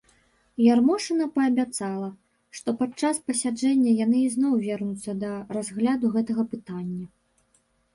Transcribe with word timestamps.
Ярмошына 0.67 1.27
паабяцала, 1.35 2.09
што 2.61 2.75
падчас 2.81 3.23
пасяджэння 3.29 3.95
яны 4.03 4.25
ізноў 4.27 4.59
вернуцца 4.67 5.11
да 5.29 5.39
разгляду 5.63 6.15
гэтага 6.21 6.53
пытання. 6.57 7.05